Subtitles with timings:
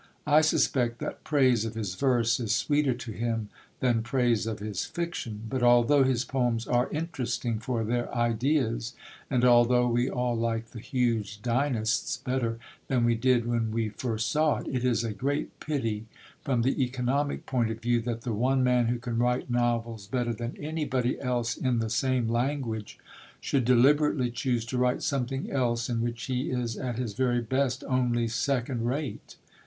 [0.25, 3.49] I suspect that praise of his verse is sweeter to him
[3.81, 8.95] than praise of his fiction; but, although his poems are interesting for their ideas,
[9.29, 14.31] and although we all like the huge Dynasts better than we did when we first
[14.31, 16.07] saw it, it is a great pity
[16.41, 20.33] from the economic point of view that the one man who can write novels better
[20.33, 22.97] than anybody else in the same language
[23.39, 27.83] should deliberately choose to write something else in which he is at his very best
[27.87, 29.35] only second rate.